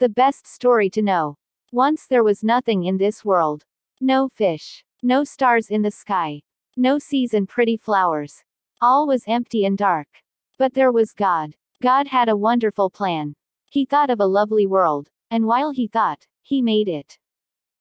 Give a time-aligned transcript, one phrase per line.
[0.00, 1.36] The best story to know.
[1.72, 3.64] Once there was nothing in this world.
[4.00, 4.84] No fish.
[5.02, 6.40] No stars in the sky.
[6.76, 8.44] No seas and pretty flowers.
[8.80, 10.06] All was empty and dark.
[10.56, 11.56] But there was God.
[11.82, 13.34] God had a wonderful plan.
[13.70, 17.18] He thought of a lovely world, and while he thought, he made it.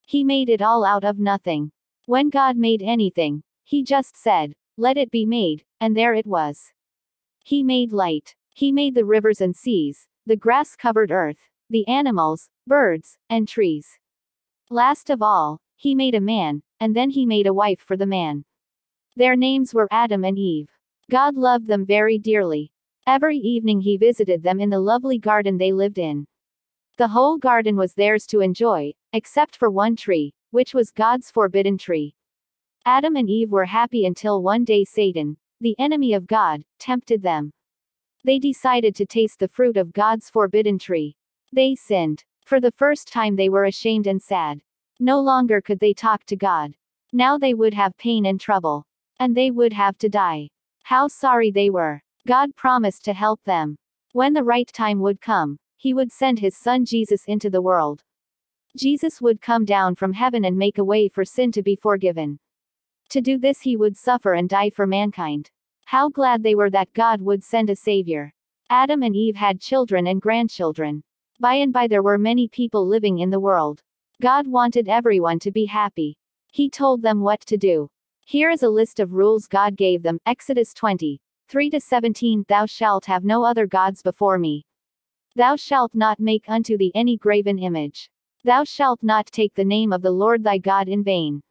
[0.01, 1.71] He made it all out of nothing.
[2.07, 6.73] When God made anything, he just said, Let it be made, and there it was.
[7.43, 8.33] He made light.
[8.55, 11.37] He made the rivers and seas, the grass covered earth,
[11.69, 13.87] the animals, birds, and trees.
[14.69, 18.05] Last of all, he made a man, and then he made a wife for the
[18.05, 18.45] man.
[19.15, 20.69] Their names were Adam and Eve.
[21.09, 22.71] God loved them very dearly.
[23.05, 26.27] Every evening he visited them in the lovely garden they lived in.
[26.97, 31.77] The whole garden was theirs to enjoy, except for one tree, which was God's forbidden
[31.77, 32.15] tree.
[32.85, 37.51] Adam and Eve were happy until one day Satan, the enemy of God, tempted them.
[38.23, 41.15] They decided to taste the fruit of God's forbidden tree.
[41.53, 42.23] They sinned.
[42.45, 44.61] For the first time they were ashamed and sad.
[44.99, 46.75] No longer could they talk to God.
[47.13, 48.85] Now they would have pain and trouble.
[49.19, 50.49] And they would have to die.
[50.83, 52.01] How sorry they were.
[52.25, 53.77] God promised to help them.
[54.13, 58.03] When the right time would come, he would send his son Jesus into the world.
[58.75, 62.39] Jesus would come down from heaven and make a way for sin to be forgiven.
[63.09, 65.49] To do this, he would suffer and die for mankind.
[65.85, 68.33] How glad they were that God would send a Savior.
[68.69, 71.03] Adam and Eve had children and grandchildren.
[71.39, 73.83] By and by, there were many people living in the world.
[74.21, 76.17] God wanted everyone to be happy.
[76.51, 77.89] He told them what to do.
[78.25, 81.19] Here is a list of rules God gave them Exodus 20.
[81.47, 84.65] 3 to 17 Thou shalt have no other gods before me.
[85.35, 88.09] Thou shalt not make unto thee any graven image.
[88.43, 91.41] Thou shalt not take the name of the Lord thy God in vain.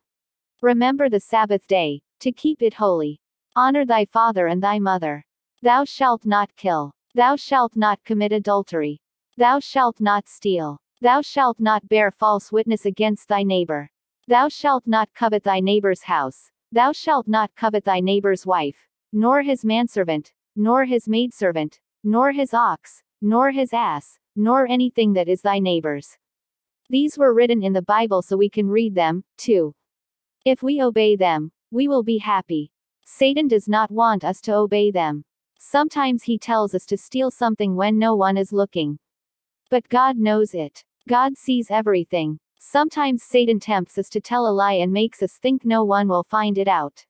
[0.62, 3.20] Remember the Sabbath day, to keep it holy.
[3.54, 5.24] Honor thy father and thy mother.
[5.62, 6.92] Thou shalt not kill.
[7.14, 9.00] Thou shalt not commit adultery.
[9.38, 10.78] Thou shalt not steal.
[11.02, 13.90] Thou shalt not bear false witness against thy neighbor.
[14.28, 16.50] Thou shalt not covet thy neighbor's house.
[16.72, 22.54] Thou shalt not covet thy neighbor's wife, nor his manservant, nor his maidservant, nor his
[22.54, 26.16] ox, nor his ass, nor anything that is thy neighbor's.
[26.88, 29.74] These were written in the Bible so we can read them, too.
[30.46, 32.72] If we obey them, we will be happy.
[33.04, 35.24] Satan does not want us to obey them.
[35.58, 38.98] Sometimes he tells us to steal something when no one is looking.
[39.70, 40.84] But God knows it.
[41.08, 42.38] God sees everything.
[42.58, 46.24] Sometimes Satan tempts us to tell a lie and makes us think no one will
[46.24, 47.04] find it out.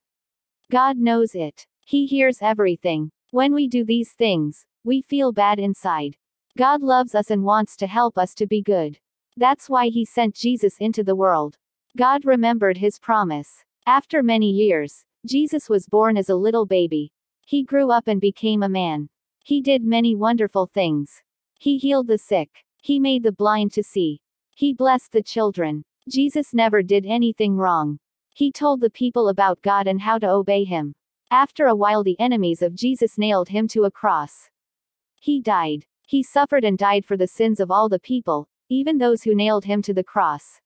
[0.71, 1.65] God knows it.
[1.85, 3.11] He hears everything.
[3.31, 6.17] When we do these things, we feel bad inside.
[6.57, 8.99] God loves us and wants to help us to be good.
[9.35, 11.57] That's why he sent Jesus into the world.
[11.95, 13.63] God remembered his promise.
[13.85, 17.11] After many years, Jesus was born as a little baby.
[17.45, 19.09] He grew up and became a man.
[19.43, 21.21] He did many wonderful things.
[21.59, 22.49] He healed the sick.
[22.81, 24.21] He made the blind to see.
[24.55, 25.83] He blessed the children.
[26.09, 27.99] Jesus never did anything wrong.
[28.33, 30.93] He told the people about God and how to obey him.
[31.31, 34.49] After a while, the enemies of Jesus nailed him to a cross.
[35.19, 35.85] He died.
[36.05, 39.65] He suffered and died for the sins of all the people, even those who nailed
[39.65, 40.61] him to the cross.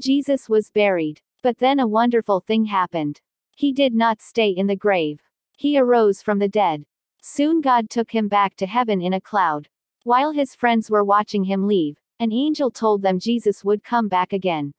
[0.00, 1.20] Jesus was buried.
[1.42, 3.20] But then a wonderful thing happened.
[3.56, 5.20] He did not stay in the grave.
[5.56, 6.84] He arose from the dead.
[7.20, 9.68] Soon God took him back to heaven in a cloud.
[10.04, 14.32] While his friends were watching him leave, an angel told them Jesus would come back
[14.32, 14.72] again.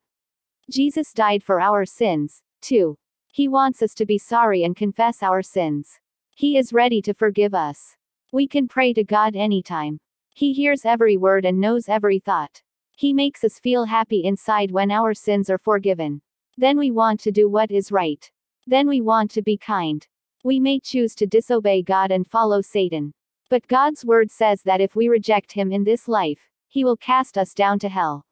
[0.70, 2.96] Jesus died for our sins, too.
[3.32, 5.98] He wants us to be sorry and confess our sins.
[6.36, 7.96] He is ready to forgive us.
[8.32, 9.98] We can pray to God anytime.
[10.34, 12.60] He hears every word and knows every thought.
[12.96, 16.20] He makes us feel happy inside when our sins are forgiven.
[16.56, 18.30] Then we want to do what is right.
[18.66, 20.06] Then we want to be kind.
[20.44, 23.14] We may choose to disobey God and follow Satan.
[23.50, 27.36] But God's word says that if we reject him in this life, he will cast
[27.38, 28.24] us down to hell.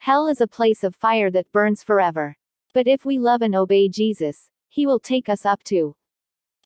[0.00, 2.36] Hell is a place of fire that burns forever.
[2.72, 5.96] But if we love and obey Jesus, he will take us up to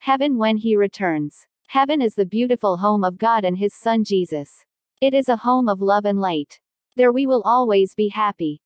[0.01, 1.47] heaven when he returns.
[1.67, 4.65] Heaven is the beautiful home of God and His Son Jesus.
[5.01, 6.61] It is a home of love and light.
[6.95, 8.63] There we will always be happy.